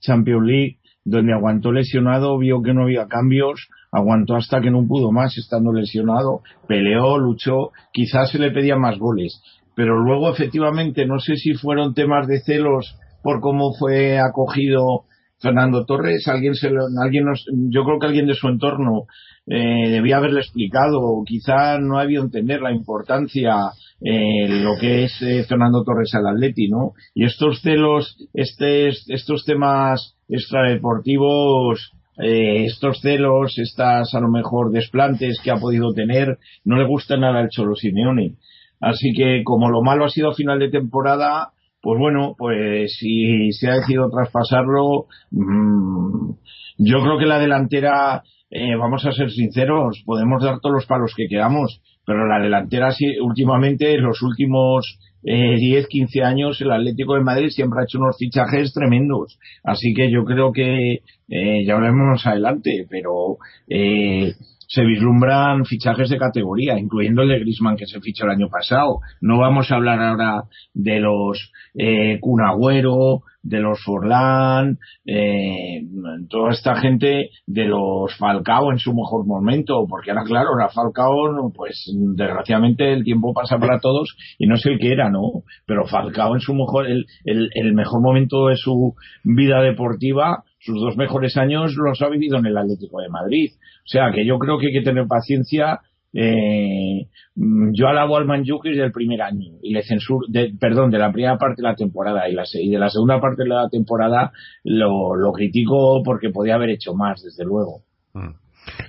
Champions 0.00 0.44
League, 0.44 0.78
donde 1.04 1.32
aguantó 1.32 1.70
lesionado, 1.72 2.36
vio 2.38 2.62
que 2.62 2.74
no 2.74 2.82
había 2.82 3.06
cambios, 3.06 3.68
aguantó 3.92 4.34
hasta 4.36 4.60
que 4.60 4.70
no 4.70 4.86
pudo 4.86 5.12
más 5.12 5.36
estando 5.38 5.72
lesionado, 5.72 6.40
peleó, 6.66 7.18
luchó, 7.18 7.70
quizás 7.92 8.30
se 8.30 8.38
le 8.38 8.50
pedía 8.50 8.76
más 8.76 8.98
goles. 8.98 9.40
Pero 9.76 9.98
luego, 10.00 10.30
efectivamente, 10.30 11.06
no 11.06 11.20
sé 11.20 11.36
si 11.36 11.54
fueron 11.54 11.94
temas 11.94 12.26
de 12.26 12.40
celos 12.40 12.96
por 13.22 13.40
cómo 13.40 13.72
fue 13.78 14.18
acogido 14.18 15.04
Fernando 15.40 15.84
Torres, 15.84 16.28
alguien 16.28 16.54
se 16.54 16.70
alguien 17.02 17.24
nos, 17.24 17.44
yo 17.70 17.84
creo 17.84 17.98
que 17.98 18.06
alguien 18.06 18.26
de 18.26 18.34
su 18.34 18.48
entorno 18.48 19.06
eh, 19.46 19.88
debía 19.88 20.18
haberle 20.18 20.40
explicado, 20.40 21.22
quizá 21.24 21.78
no 21.78 21.98
ha 21.98 22.02
habido 22.02 22.22
entender 22.22 22.60
la 22.60 22.72
importancia 22.72 23.54
eh, 24.00 24.62
lo 24.62 24.76
que 24.80 25.04
es 25.04 25.22
eh, 25.22 25.44
Fernando 25.44 25.82
Torres 25.84 26.14
al 26.14 26.26
Atleti, 26.26 26.68
¿no? 26.68 26.92
Y 27.14 27.24
estos 27.24 27.60
celos, 27.60 28.16
este, 28.32 28.88
estos 28.88 29.44
temas 29.44 30.16
extradeportivos, 30.28 31.92
eh, 32.18 32.64
estos 32.66 33.00
celos, 33.00 33.58
estas 33.58 34.14
a 34.14 34.20
lo 34.20 34.30
mejor 34.30 34.70
desplantes 34.72 35.40
que 35.42 35.50
ha 35.50 35.56
podido 35.56 35.92
tener, 35.92 36.38
no 36.64 36.76
le 36.76 36.86
gusta 36.86 37.16
nada 37.16 37.40
al 37.40 37.48
Cholo 37.48 37.74
Simeone. 37.74 38.36
Así 38.80 39.12
que 39.14 39.42
como 39.44 39.70
lo 39.70 39.82
malo 39.82 40.04
ha 40.04 40.10
sido 40.10 40.30
a 40.30 40.34
final 40.34 40.58
de 40.58 40.70
temporada, 40.70 41.50
pues 41.82 41.98
bueno, 41.98 42.34
pues 42.36 42.96
si 42.98 43.52
se 43.52 43.70
ha 43.70 43.74
decidido 43.76 44.10
traspasarlo, 44.10 45.06
mmm, 45.30 46.32
yo 46.78 47.02
creo 47.02 47.18
que 47.18 47.26
la 47.26 47.38
delantera, 47.38 48.22
eh, 48.50 48.76
vamos 48.76 49.04
a 49.06 49.12
ser 49.12 49.30
sinceros, 49.30 50.02
podemos 50.04 50.42
dar 50.42 50.60
todos 50.60 50.74
los 50.74 50.86
palos 50.86 51.14
que 51.16 51.28
queramos, 51.28 51.80
pero 52.06 52.26
la 52.26 52.40
delantera 52.40 52.92
sí, 52.92 53.18
últimamente, 53.20 53.94
en 53.94 54.02
los 54.02 54.22
últimos 54.22 54.98
eh, 55.22 55.56
10, 55.56 55.86
15 55.88 56.22
años, 56.22 56.60
el 56.60 56.72
Atlético 56.72 57.14
de 57.14 57.20
Madrid 57.20 57.50
siempre 57.50 57.80
ha 57.80 57.84
hecho 57.84 57.98
unos 57.98 58.16
fichajes 58.18 58.72
tremendos. 58.72 59.38
Así 59.62 59.92
que 59.94 60.10
yo 60.10 60.24
creo 60.24 60.52
que, 60.52 61.00
eh, 61.28 61.64
ya 61.66 61.76
veremos 61.78 62.26
adelante, 62.26 62.86
pero 62.88 63.36
eh, 63.68 64.32
se 64.70 64.84
vislumbran 64.84 65.64
fichajes 65.64 66.08
de 66.10 66.16
categoría, 66.16 66.78
incluyendo 66.78 67.22
el 67.22 67.28
de 67.28 67.40
Grisman 67.40 67.76
que 67.76 67.86
se 67.86 68.00
fichó 68.00 68.24
el 68.24 68.30
año 68.30 68.48
pasado. 68.48 69.00
No 69.20 69.38
vamos 69.38 69.70
a 69.70 69.74
hablar 69.74 70.00
ahora 70.00 70.44
de 70.74 71.00
los 71.00 71.52
eh, 71.74 72.20
Cunagüero, 72.20 73.22
de 73.42 73.58
los 73.58 73.82
Forlán, 73.82 74.78
eh, 75.04 75.82
toda 76.28 76.52
esta 76.52 76.76
gente 76.76 77.30
de 77.46 77.64
los 77.64 78.16
Falcao 78.16 78.70
en 78.70 78.78
su 78.78 78.92
mejor 78.94 79.26
momento, 79.26 79.86
porque 79.88 80.12
ahora 80.12 80.22
claro, 80.24 80.50
ahora 80.50 80.68
Falcao, 80.68 81.52
pues 81.52 81.90
desgraciadamente 81.92 82.92
el 82.92 83.02
tiempo 83.02 83.34
pasa 83.34 83.58
para 83.58 83.80
todos 83.80 84.16
y 84.38 84.46
no 84.46 84.54
es 84.54 84.64
el 84.66 84.78
que 84.78 84.92
era, 84.92 85.10
¿no? 85.10 85.42
Pero 85.66 85.86
Falcao 85.86 86.34
en 86.34 86.40
su 86.40 86.54
mejor, 86.54 86.86
el, 86.86 87.06
el 87.24 87.74
mejor 87.74 88.02
momento 88.02 88.46
de 88.46 88.56
su 88.56 88.94
vida 89.24 89.62
deportiva, 89.62 90.44
sus 90.60 90.80
dos 90.80 90.96
mejores 90.96 91.36
años 91.36 91.74
los 91.74 92.00
ha 92.02 92.08
vivido 92.08 92.38
en 92.38 92.46
el 92.46 92.56
Atlético 92.56 93.00
de 93.00 93.08
Madrid. 93.08 93.50
O 93.84 93.88
sea 93.88 94.12
que 94.14 94.24
yo 94.24 94.38
creo 94.38 94.58
que 94.58 94.68
hay 94.68 94.72
que 94.72 94.82
tener 94.82 95.06
paciencia. 95.08 95.80
Eh, 96.12 97.06
yo 97.36 97.86
alabo 97.88 98.16
al 98.16 98.26
Manjukic 98.26 98.74
del 98.74 98.90
primer 98.92 99.22
año 99.22 99.52
y 99.62 99.72
le 99.72 99.82
censuro, 99.82 100.26
de, 100.28 100.52
perdón, 100.60 100.90
de 100.90 100.98
la 100.98 101.12
primera 101.12 101.38
parte 101.38 101.62
de 101.62 101.68
la 101.68 101.76
temporada 101.76 102.28
y, 102.28 102.34
la, 102.34 102.42
y 102.52 102.68
de 102.68 102.78
la 102.78 102.90
segunda 102.90 103.20
parte 103.20 103.44
de 103.44 103.48
la 103.48 103.68
temporada 103.70 104.32
lo, 104.64 105.14
lo 105.14 105.32
critico 105.32 106.02
porque 106.04 106.30
podía 106.30 106.56
haber 106.56 106.70
hecho 106.70 106.94
más, 106.94 107.22
desde 107.22 107.44
luego. 107.44 107.82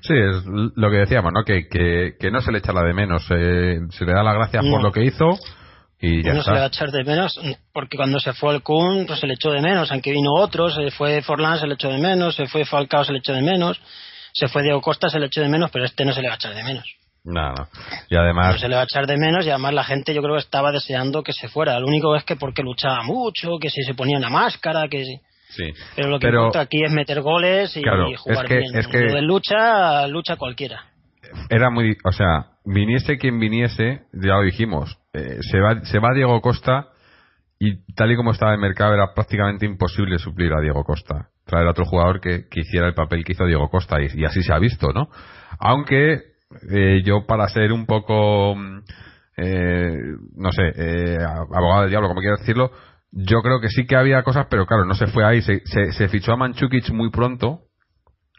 Sí, 0.02 0.14
es 0.14 0.46
lo 0.76 0.90
que 0.90 0.98
decíamos, 0.98 1.32
¿no? 1.32 1.44
Que, 1.46 1.68
que, 1.70 2.16
que 2.20 2.32
no 2.32 2.42
se 2.42 2.52
le 2.52 2.58
echa 2.58 2.74
la 2.74 2.84
de 2.84 2.94
menos. 2.94 3.24
Eh, 3.36 3.80
se 3.90 4.06
le 4.06 4.14
da 4.14 4.24
las 4.24 4.36
gracias 4.36 4.66
No. 4.66 4.72
por 4.72 4.84
lo 4.84 4.92
que 4.92 5.06
hizo 5.06 5.30
y 6.02 6.24
ya 6.24 6.34
no 6.34 6.42
se 6.44 6.52
le 6.52 6.58
va 6.58 6.64
a 6.66 6.68
echar 6.68 6.90
de 6.92 7.04
menos 7.04 7.40
porque 7.74 7.96
cuando 7.98 8.20
se 8.20 8.34
fue 8.34 8.54
el 8.56 8.64
Kun 8.64 9.06
pues 9.06 9.20
se 9.20 9.28
le 9.28 9.36
echó 9.36 9.52
de 9.52 9.62
menos 9.62 9.92
aunque 9.92 10.12
vino 10.12 10.32
otro 10.34 10.70
se 10.70 10.90
fue 10.92 11.22
Forlán 11.22 11.60
se 11.60 11.68
le 11.68 11.76
echó 11.76 11.90
de 11.90 12.00
menos 12.00 12.36
se 12.36 12.48
fue 12.48 12.66
Falcao 12.66 13.04
se 13.06 13.12
le 13.14 13.20
echó 13.20 13.34
de 13.34 13.42
menos 13.42 13.80
se 14.34 14.48
fue 14.48 14.64
Diego 14.64 14.82
Costa 14.82 15.10
se 15.10 15.20
le 15.20 15.28
echó 15.28 15.42
de 15.42 15.48
menos 15.50 15.70
pero 15.72 15.86
este 15.86 16.04
no 16.06 16.14
se 16.14 16.22
le 16.22 16.28
va 16.30 16.34
a 16.34 16.38
echar 16.38 16.56
de 16.56 16.64
menos. 16.64 16.86
No, 17.24 17.52
no. 17.54 17.68
Y 18.10 18.16
no 18.16 18.22
además, 18.22 18.60
se 18.60 18.68
le 18.68 18.74
va 18.76 18.82
a 18.82 18.86
echar 18.86 19.06
de 19.06 19.16
menos 19.16 19.46
y 19.46 19.50
además 19.52 19.74
la 19.76 19.84
gente 19.84 20.12
yo 20.14 20.24
creo 20.24 20.34
que 20.36 20.40
estaba 20.42 20.72
deseando 20.72 21.22
que 21.22 21.34
se 21.34 21.50
fuera. 21.50 21.80
Lo 21.80 21.86
único 21.86 22.16
es 22.16 22.24
que 22.24 22.36
porque 22.36 22.64
luchaba 22.64 23.04
mucho 23.04 23.60
que 23.62 23.70
si 23.70 23.84
se 23.84 23.94
ponía 23.94 24.18
una 24.18 24.30
máscara 24.32 24.88
que 24.88 25.06
si 25.06 25.18
sí. 25.50 25.66
pero 25.96 26.10
lo 26.10 26.18
que 26.18 26.26
Pero- 26.28 26.40
importa 26.46 26.62
aquí 26.62 26.84
es 26.84 26.92
meter 26.92 27.22
goles 27.22 27.78
y, 27.78 27.84
Claro, 27.84 28.10
y 28.10 28.16
jugar 28.16 28.46
es 28.46 28.50
que- 28.50 28.58
bien. 28.58 28.76
es 28.76 28.88
que- 28.88 28.98
de 28.98 29.22
lucha 29.22 30.08
lucha 30.08 30.36
cualquiera. 30.36 30.86
Era 31.50 31.70
muy, 31.70 31.96
o 32.04 32.12
sea, 32.12 32.48
viniese 32.66 33.20
quien 33.20 33.40
viniese, 33.40 34.02
ya 34.14 34.34
lo 34.34 34.42
dijimos, 34.42 34.98
eh, 35.14 35.40
se 35.42 35.60
va 35.60 35.84
se 35.84 36.00
va 36.00 36.14
Diego 36.14 36.40
Costa 36.42 36.90
y 37.60 37.84
tal 37.94 38.12
y 38.12 38.16
como 38.16 38.32
estaba 38.32 38.54
el 38.54 38.60
mercado 38.60 38.94
era 38.94 39.14
prácticamente 39.14 39.66
imposible 39.66 40.18
suplir 40.18 40.52
a 40.54 40.62
Diego 40.62 40.84
Costa, 40.84 41.30
traer 41.46 41.68
a 41.68 41.72
otro 41.72 41.86
jugador 41.86 42.20
que, 42.20 42.48
que 42.50 42.62
hiciera 42.62 42.88
el 42.88 42.94
papel 42.94 43.24
que 43.24 43.34
hizo 43.34 43.46
Diego 43.46 43.70
Costa 43.70 43.98
y, 44.02 44.26
así 44.26 44.42
se 44.42 44.54
ha 44.54 44.60
visto, 44.60 44.92
¿no? 44.94 45.10
Aunque 45.60 46.22
eh, 46.72 47.02
yo 47.04 47.26
para 47.28 47.48
ser 47.50 47.72
un 47.72 47.86
poco 47.86 48.56
mm, 48.56 48.80
eh, 49.38 49.98
no 50.36 50.52
sé, 50.52 50.64
eh, 50.76 51.18
abogado 51.22 51.82
del 51.82 51.90
diablo, 51.90 52.10
como 52.10 52.22
quiero 52.22 52.38
decirlo, 52.38 52.72
yo 53.12 53.42
creo 53.42 53.60
que 53.60 53.70
sí 53.70 53.86
que 53.86 53.96
había 53.96 54.24
cosas, 54.24 54.48
pero 54.50 54.66
claro, 54.66 54.86
no 54.86 54.94
se 54.94 55.08
fue 55.08 55.26
ahí, 55.26 55.42
se, 55.42 55.62
se, 55.66 55.92
se 55.94 56.08
fichó 56.10 56.34
a 56.34 56.38
Manchukic 56.38 56.90
muy 56.92 57.10
pronto, 57.10 57.62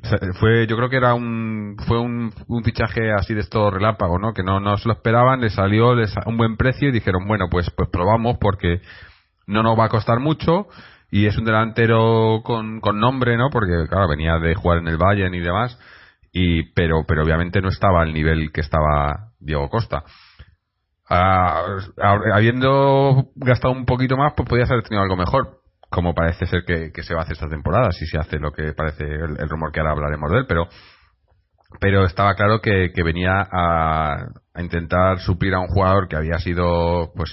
fue 0.41 0.67
yo 0.67 0.77
creo 0.77 0.89
que 0.91 0.97
era 0.97 1.15
un 1.15 1.77
fue 1.87 1.99
un, 2.01 2.33
fichaje 2.65 3.13
así 3.13 3.35
de 3.35 3.41
esto 3.41 3.71
relámpago 3.71 4.19
no 4.19 4.33
que 4.35 4.43
no, 4.43 4.61
no 4.61 4.77
se 4.79 4.89
lo 4.89 4.95
esperaban 4.95 5.41
le 5.41 5.51
salió 5.51 5.95
les- 5.95 6.15
un 6.27 6.37
buen 6.37 6.57
precio 6.57 6.89
y 6.89 6.93
dijeron 6.93 7.27
bueno 7.27 7.47
pues 7.51 7.71
pues 7.77 7.89
probamos 7.91 8.39
porque 8.41 8.81
no 9.47 9.63
nos 9.63 9.79
va 9.79 9.87
a 9.87 9.89
costar 9.89 10.21
mucho 10.21 10.67
y 11.11 11.27
es 11.27 11.37
un 11.39 11.45
delantero 11.45 12.41
con, 12.45 12.81
con 12.81 12.99
nombre 13.01 13.37
no 13.37 13.51
porque 13.51 13.87
claro 13.89 14.09
venía 14.09 14.39
de 14.39 14.55
jugar 14.55 14.79
en 14.79 14.89
el 14.89 14.97
Bayern 14.97 15.35
y 15.35 15.41
demás 15.41 15.79
y 16.33 16.65
pero 16.73 17.05
pero 17.07 17.23
obviamente 17.23 17.61
no 17.61 17.69
estaba 17.69 18.03
al 18.03 18.13
nivel 18.13 18.53
que 18.53 18.63
estaba 18.63 19.31
Diego 19.39 19.69
Costa. 19.69 20.05
Ah, 21.09 21.63
hab- 21.99 22.33
habiendo 22.35 23.27
gastado 23.35 23.75
un 23.75 23.85
poquito 23.85 24.17
más 24.17 24.33
pues 24.35 24.49
podías 24.49 24.71
haber 24.71 24.85
tenido 24.85 25.03
algo 25.03 25.17
mejor 25.17 25.62
como 25.93 26.15
parece 26.15 26.47
ser 26.47 26.65
que, 26.67 26.91
que 26.93 27.03
se 27.03 27.15
va 27.15 27.21
a 27.21 27.23
hacer 27.25 27.35
esta 27.35 27.49
temporada, 27.49 27.93
si 27.93 28.07
se 28.07 28.19
hace 28.19 28.39
lo 28.39 28.51
que 28.51 28.73
parece 28.73 29.05
el, 29.05 29.39
el 29.39 29.49
rumor 29.49 29.71
que 29.71 29.81
ahora 29.81 29.93
hablaremos 29.93 30.31
de 30.33 30.39
él, 30.39 30.45
pero 30.49 30.67
pero 31.81 32.05
estaba 32.05 32.35
claro 32.35 32.61
que, 32.61 32.91
que 32.95 33.03
venía 33.03 33.47
a, 33.51 34.15
a 34.55 34.61
intentar 34.63 35.21
suplir 35.21 35.55
a 35.55 35.61
un 35.61 35.69
jugador 35.69 36.07
que 36.09 36.17
había 36.17 36.39
sido 36.39 37.13
pues 37.17 37.31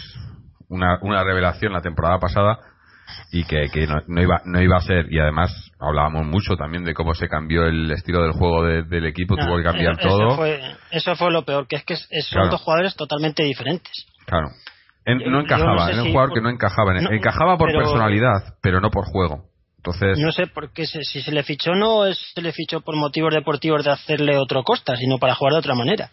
una, 0.69 0.97
una 1.01 1.23
revelación 1.23 1.73
la 1.73 1.81
temporada 1.81 2.19
pasada 2.19 2.59
y 3.31 3.43
que, 3.43 3.67
que 3.73 3.85
no, 3.87 3.95
no 4.07 4.21
iba 4.21 4.41
no 4.45 4.61
iba 4.61 4.77
a 4.77 4.81
ser 4.81 5.07
y 5.11 5.19
además 5.19 5.51
hablábamos 5.79 6.25
mucho 6.27 6.55
también 6.55 6.83
de 6.85 6.93
cómo 6.93 7.15
se 7.15 7.27
cambió 7.27 7.65
el 7.65 7.91
estilo 7.91 8.21
del 8.21 8.31
juego 8.33 8.63
de- 8.65 8.83
del 8.83 9.05
equipo 9.07 9.35
tuvo 9.35 9.57
que 9.57 9.63
cambiar 9.63 9.99
eso, 9.99 10.07
todo 10.07 10.27
Eso 10.27 10.35
fue, 10.37 10.61
eso 10.91 11.15
fue 11.15 11.31
lo 11.31 11.43
peor, 11.43 11.67
que 11.67 11.75
es 11.77 11.83
que 11.83 11.95
son 11.95 12.07
Claro. 12.31 12.49
dos 12.51 12.61
jugadores 12.61 12.95
totalmente 12.95 13.43
diferentes. 13.43 13.91
claro 14.25 14.49
En- 15.05 15.31
no 15.31 15.39
encajaba 15.41 15.73
no 15.75 15.85
sé 15.85 15.91
era 15.91 16.01
un 16.01 16.05
si 16.07 16.11
jugador 16.11 16.29
por- 16.29 16.37
que 16.37 16.41
no 16.43 16.49
encajaba 16.49 16.97
en- 16.97 17.03
No, 17.05 17.11
encajaba 17.11 17.57
por 17.57 17.67
pero- 17.69 17.79
personalidad 17.79 18.55
pero 18.61 18.79
no 18.81 18.89
por 18.91 19.05
juego 19.05 19.45
entonces 19.77 20.19
No 20.19 20.31
sé 20.31 20.47
por 20.47 20.73
qué 20.73 20.85
si 20.85 21.21
se 21.21 21.31
le 21.31 21.43
fichó 21.43 21.73
no 21.73 22.05
es 22.05 22.17
se 22.35 22.41
le 22.41 22.51
fichó 22.51 22.81
por 22.81 22.95
motivos 22.95 23.33
deportivos 23.33 23.83
de 23.85 23.91
hacerle 23.91 24.37
otro 24.37 24.63
Costa, 24.63 24.95
sino 24.97 25.17
para 25.19 25.35
jugar 25.35 25.53
de 25.53 25.59
otra 25.59 25.73
manera. 25.75 26.09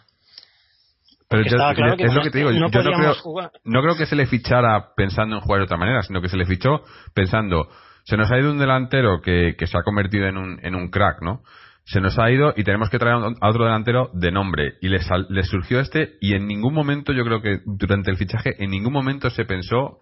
Pero 1.29 1.43
yo- 1.43 1.57
claro 1.57 1.97
que 1.97 2.03
es 2.05 2.13
lo 2.13 2.21
que 2.21 2.29
te 2.31 2.37
digo, 2.37 2.51
no 2.51 2.69
yo 2.69 2.81
no 2.83 2.91
creo, 2.97 3.51
no 3.65 3.81
creo 3.81 3.97
que 3.97 4.05
se 4.05 4.15
le 4.15 4.25
fichara 4.27 4.93
pensando 4.95 5.35
en 5.35 5.41
jugar 5.41 5.59
de 5.59 5.65
otra 5.65 5.75
manera, 5.77 6.01
sino 6.03 6.21
que 6.21 6.29
se 6.29 6.37
le 6.37 6.45
fichó 6.45 6.83
pensando, 7.13 7.67
se 8.05 8.15
nos 8.15 8.31
ha 8.31 8.37
ido 8.39 8.49
un 8.51 8.57
delantero 8.59 9.19
que, 9.21 9.55
que 9.57 9.67
se 9.67 9.77
ha 9.77 9.83
convertido 9.83 10.27
en 10.27 10.37
un, 10.37 10.59
en 10.63 10.73
un 10.75 10.89
crack, 10.89 11.21
¿no? 11.21 11.41
Se 11.87 12.01
nos 12.01 12.19
ha 12.19 12.29
ido 12.29 12.53
y 12.55 12.63
tenemos 12.63 12.89
que 12.89 12.99
traer 12.99 13.15
a 13.15 13.27
un- 13.27 13.35
a 13.41 13.49
otro 13.49 13.63
delantero 13.65 14.09
de 14.13 14.31
nombre. 14.31 14.73
Y 14.81 14.89
le, 14.89 14.99
sal- 14.99 15.25
le 15.29 15.43
surgió 15.43 15.79
este 15.79 16.17
y 16.21 16.35
en 16.35 16.45
ningún 16.47 16.73
momento, 16.73 17.13
yo 17.13 17.23
creo 17.23 17.41
que 17.41 17.59
durante 17.65 18.11
el 18.11 18.17
fichaje, 18.17 18.61
en 18.63 18.69
ningún 18.71 18.91
momento 18.93 19.29
se 19.29 19.45
pensó 19.45 19.99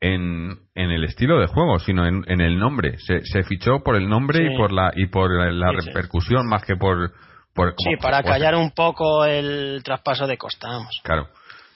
en, 0.00 0.50
en 0.74 0.90
el 0.90 1.04
estilo 1.04 1.38
de 1.38 1.46
juego, 1.46 1.78
sino 1.78 2.06
en, 2.06 2.24
en 2.26 2.40
el 2.40 2.58
nombre. 2.58 2.96
Se, 2.98 3.20
se 3.24 3.42
fichó 3.42 3.80
por 3.84 3.96
el 3.96 4.08
nombre 4.08 4.38
Sí. 4.38 4.44
y 4.52 4.56
por 4.56 4.72
la, 4.72 4.92
y 4.96 5.06
por 5.08 5.30
la, 5.30 5.50
la 5.52 5.70
Sí, 5.72 5.76
sí. 5.82 5.86
repercusión 5.88 6.46
más 6.48 6.64
que 6.64 6.76
por... 6.76 7.12
por 7.54 7.74
Sí, 7.76 7.84
como- 7.96 7.98
para 8.02 8.22
callar 8.22 8.54
un 8.54 8.70
poco 8.70 9.24
el 9.26 9.82
traspaso 9.84 10.26
de 10.26 10.38
Costa, 10.38 10.68
vamos. 10.68 11.00
Claro. 11.04 11.28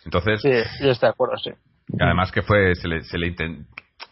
Entonces, 0.06 0.40
Sí, 0.40 0.50
yo 0.84 0.90
estoy 0.90 1.08
de 1.08 1.10
acuerdo, 1.12 1.36
sí. 1.36 1.50
y 1.88 2.02
además 2.02 2.32
que 2.32 2.40
fue, 2.42 2.74
se 2.76 2.88
le, 2.88 3.02
se 3.02 3.18
le 3.18 3.26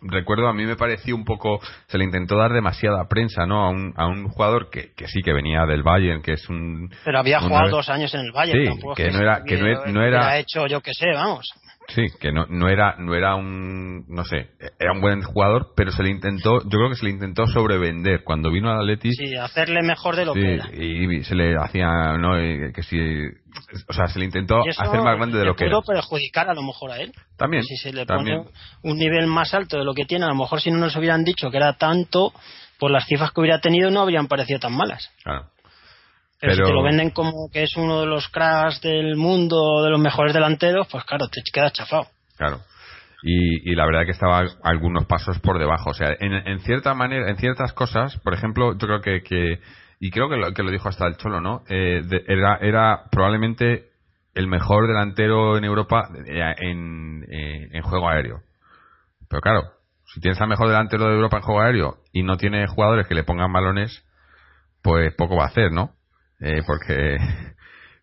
recuerdo, 0.03 0.49
a 0.49 0.53
mí 0.53 0.65
me 0.65 0.77
pareció 0.77 1.15
un 1.15 1.25
poco, 1.25 1.61
se 1.87 1.99
le 1.99 2.05
intentó 2.05 2.37
dar 2.37 2.53
demasiada 2.53 3.09
prensa, 3.09 3.47
¿no? 3.47 3.65
A 3.65 3.71
un, 3.71 3.93
a 3.97 4.07
un 4.07 4.29
jugador 4.29 4.71
que, 4.71 4.93
que 4.95 5.07
sí 5.09 5.23
que 5.23 5.33
venía 5.33 5.65
del 5.67 5.83
Bayern, 5.83 6.23
que 6.23 6.33
es 6.35 6.49
un... 6.49 6.91
Pero 7.05 7.19
había 7.19 7.41
jugado 7.41 7.71
dos 7.71 7.89
años 7.89 8.13
en 8.15 8.21
el 8.21 8.33
Bayern, 8.33 8.61
Sí, 8.61 8.67
tampoco 8.67 8.95
que 8.95 9.11
no 9.11 9.19
era- 9.21 9.43
que 9.45 9.57
no 9.59 9.67
e- 9.67 9.93
no 9.93 10.03
era- 10.03 10.39
hecho, 10.39 10.67
yo 10.67 10.81
que 10.81 10.93
sé, 10.93 11.07
vamos. 11.15 11.49
Sí, 11.89 12.07
que 12.21 12.31
no, 12.33 12.47
no 12.49 12.69
era, 12.69 12.95
no 12.99 13.15
era 13.15 13.35
un, 13.35 14.05
no 14.09 14.25
sé, 14.25 14.51
era 14.79 14.93
un 14.93 15.01
buen 15.01 15.23
jugador, 15.23 15.73
pero 15.77 15.93
se 15.93 16.03
le 16.03 16.11
intentó, 16.11 16.63
yo 16.63 16.69
creo 16.71 16.89
que 16.91 16.97
se 16.97 17.05
le 17.05 17.11
intentó 17.13 17.47
sobrevender. 17.47 18.25
Cuando 18.25 18.51
vino 18.51 18.71
al 18.71 18.81
Atleti, 18.81 19.13
Sí, 19.13 19.35
hacerle 19.37 19.83
mejor 19.83 20.17
de 20.17 20.25
lo 20.25 20.35
sí, 20.35 20.41
que 20.41 20.55
era. 20.55 20.69
y 20.75 21.25
se 21.25 21.35
le 21.35 21.57
hacía, 21.57 22.17
¿no? 22.19 22.41
Y 22.43 22.73
que 22.73 22.83
sí, 22.83 22.99
o 23.89 23.93
sea, 23.93 24.07
se 24.09 24.19
le 24.19 24.25
intentó 24.25 24.61
hacer 24.61 25.01
más 25.03 25.17
grande 25.17 25.39
de 25.39 25.45
lo 25.45 25.55
que 25.55 25.67
era. 25.67 25.81
perjudicar 25.87 26.49
a 26.51 26.55
lo 26.55 26.63
mejor 26.63 26.91
a 26.93 26.99
él. 26.99 27.13
También, 27.37 27.63
si 27.65 27.77
se 27.77 27.93
le 27.93 28.07
también. 28.07 28.45
pone 28.45 28.51
un 28.83 28.99
nivel 28.99 29.27
más 29.27 29.55
alto 29.55 29.79
de 29.79 29.85
lo 29.85 29.95
que 29.95 30.05
tiene, 30.05 30.25
a 30.25 30.29
lo 30.29 30.35
mejor 30.37 30.61
si 30.61 30.71
no 30.71 30.79
nos 30.79 30.97
hubieran 30.97 31.25
dicho 31.25 31.51
que 31.51 31.57
era 31.59 31.75
tanto, 31.75 32.33
por 32.79 32.91
las 32.91 33.07
cifras 33.07 33.31
que 33.31 33.41
hubiera 33.41 33.61
tenido 33.61 33.91
no 33.91 34.01
habrían 34.01 34.27
parecido 34.27 34.59
tan 34.59 34.75
malas. 34.77 35.09
Claro. 35.23 35.47
Pero, 36.41 36.55
Pero- 36.55 36.67
si 36.67 36.71
te 36.73 36.75
lo 36.77 36.83
venden 36.83 37.11
como 37.11 37.49
que 37.53 37.63
es 37.63 37.77
uno 37.77 38.01
de 38.01 38.07
los 38.07 38.27
cracks 38.29 38.81
del 38.81 39.15
mundo, 39.15 39.85
de 39.85 39.91
los 39.91 40.01
mejores 40.01 40.35
delanteros, 40.35 40.89
pues 40.91 41.05
claro, 41.05 41.29
te 41.29 41.41
quedas 41.53 41.73
chafado. 41.73 42.09
Claro. 42.37 42.59
Y, 43.23 43.75
la 43.75 43.87
verdad 43.87 44.05
que 44.05 44.11
estaba 44.11 44.45
algunos 44.63 45.07
pasos 45.07 45.39
por 45.41 45.59
debajo. 45.59 45.91
O 45.91 45.95
sea, 45.95 46.17
en, 46.19 46.59
cierta 46.61 46.95
manera, 46.95 47.31
en 47.31 47.37
ciertas 47.37 47.73
cosas, 47.73 48.19
por 48.19 48.35
ejemplo, 48.35 48.73
yo 48.73 48.87
creo 48.87 49.01
que, 49.01 49.61
y 50.01 50.11
creo 50.11 50.29
que 50.29 50.37
lo, 50.37 50.53
que 50.53 50.63
lo 50.63 50.71
dijo 50.71 50.89
hasta 50.89 51.07
el 51.07 51.17
Cholo, 51.17 51.41
¿no? 51.41 51.63
Eh, 51.69 52.03
era, 52.27 52.57
era 52.57 53.05
probablemente 53.11 53.91
el 54.35 54.49
mejor 54.49 54.89
delantero 54.89 55.57
en 55.57 55.65
Europa 55.65 56.09
eh, 56.27 56.55
en, 56.59 57.25
eh, 57.31 57.69
en 57.73 57.83
juego 57.83 58.09
aéreo. 58.09 58.41
Pero 59.29 59.41
claro, 59.41 59.63
si 60.13 60.21
tienes 60.21 60.41
al 60.41 60.49
mejor 60.49 60.69
delantero 60.69 61.07
de 61.07 61.15
Europa 61.15 61.39
en 61.39 61.43
juego 61.43 61.61
aéreo 61.61 61.99
y 62.13 62.23
no 62.23 62.37
tiene 62.37 62.67
jugadores 62.67 63.07
que 63.07 63.15
le 63.15 63.25
pongan 63.25 63.53
balones, 63.53 64.05
pues 64.83 65.15
poco 65.15 65.37
va 65.37 65.45
a 65.45 65.49
hacer, 65.49 65.71
¿no? 65.71 65.93
Eh, 66.41 66.63
porque 66.67 67.17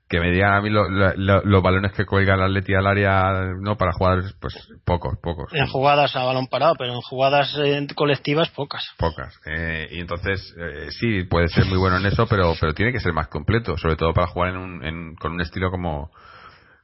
que 0.09 0.19
me 0.19 0.31
digan 0.31 0.53
a 0.53 0.61
mí 0.61 0.69
los 0.71 1.63
balones 1.63 1.91
que 1.93 2.05
cuelga 2.05 2.33
el 2.33 2.41
Atleti 2.41 2.73
al 2.73 2.87
área 2.87 3.53
no 3.59 3.77
para 3.77 3.93
jugadores 3.93 4.35
pues 4.41 4.55
pocos 4.83 5.19
pocos. 5.21 5.53
En 5.53 5.67
jugadas 5.67 6.15
a 6.15 6.23
balón 6.23 6.47
parado 6.47 6.73
pero 6.77 6.93
en 6.93 7.01
jugadas 7.01 7.55
eh, 7.63 7.85
colectivas 7.95 8.49
pocas. 8.49 8.83
Pocas. 8.97 9.39
Eh, 9.45 9.87
y 9.91 9.99
entonces 9.99 10.55
eh, 10.57 10.87
sí 10.89 11.23
puede 11.25 11.47
ser 11.47 11.65
muy 11.65 11.77
bueno 11.77 11.97
en 11.97 12.07
eso 12.07 12.25
pero 12.25 12.53
pero 12.59 12.73
tiene 12.73 12.91
que 12.91 12.99
ser 12.99 13.13
más 13.13 13.27
completo 13.27 13.77
sobre 13.77 13.97
todo 13.97 14.13
para 14.13 14.27
jugar 14.27 14.49
en 14.49 14.57
un, 14.57 15.15
con 15.15 15.33
un 15.33 15.41
estilo 15.41 15.69
como 15.69 16.09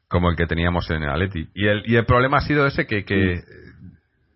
como 0.08 0.30
el 0.30 0.38
que 0.38 0.46
teníamos 0.46 0.88
en 0.92 1.02
el 1.02 1.10
Atleti. 1.10 1.50
Y 1.56 1.66
el 1.68 1.82
y 1.90 1.96
el 1.96 2.06
problema 2.06 2.38
ha 2.38 2.42
sido 2.42 2.68
ese 2.68 2.86
que, 2.86 3.06
que 3.06 3.42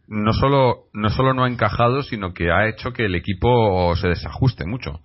no 0.07 0.33
solo 0.33 0.85
no 0.93 1.09
solo 1.09 1.35
no 1.35 1.43
ha 1.43 1.47
encajado 1.47 2.01
sino 2.01 2.33
que 2.33 2.51
ha 2.51 2.67
hecho 2.67 2.91
que 2.91 3.05
el 3.05 3.13
equipo 3.13 3.95
se 3.97 4.07
desajuste 4.07 4.65
mucho 4.65 4.99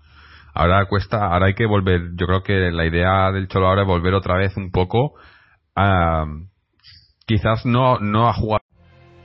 ahora 0.55 0.87
cuesta, 0.87 1.27
ahora 1.27 1.47
hay 1.47 1.55
que 1.55 1.67
volver, 1.67 2.15
yo 2.15 2.27
creo 2.27 2.43
que 2.43 2.71
la 2.71 2.87
idea 2.87 3.33
del 3.33 3.49
Cholo 3.49 3.67
ahora 3.67 3.83
es 3.83 3.89
volver 3.89 4.15
otra 4.15 4.37
vez 4.37 4.57
un 4.57 4.71
poco 4.71 5.15
a, 5.77 6.25
quizás 7.27 7.67
no, 7.67 7.99
no 7.99 8.29
a 8.29 8.33
jugar. 8.33 8.61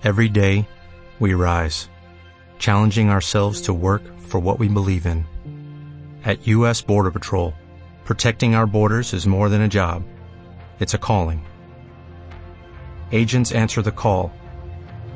Every 0.04 0.30
day 0.30 0.68
we 1.20 1.34
rise, 1.34 1.90
challenging 2.58 3.10
ourselves 3.10 3.62
to 3.62 3.74
work 3.74 4.02
for 4.20 4.40
what 4.40 4.60
we 4.60 4.68
believe 4.68 5.06
in. 5.06 5.26
At 6.26 6.48
U.S. 6.48 6.82
Border 6.82 7.12
Patrol, 7.12 7.54
protecting 8.06 8.56
our 8.56 8.66
borders 8.66 9.14
is 9.14 9.28
more 9.28 9.50
than 9.50 9.62
a 9.62 9.68
job. 9.68 10.04
It's 10.80 10.94
a 10.94 10.98
calling. 10.98 11.46
Agents 13.12 13.52
answer 13.52 13.82
the 13.82 13.92
call, 13.92 14.32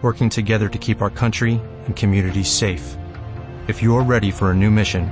working 0.01 0.29
together 0.29 0.67
to 0.70 0.77
keep 0.77 1.01
our 1.01 1.10
country 1.10 1.62
and 1.86 1.96
communities 1.96 2.51
safe. 2.51 2.98
If 3.67 3.82
you're 3.82 4.03
ready 4.03 4.32
for 4.32 4.51
a 4.51 4.55
new 4.55 4.70
mission, 4.70 5.12